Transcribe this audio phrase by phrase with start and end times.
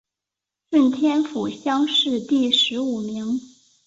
[0.71, 3.39] 顺天府乡试第十五名。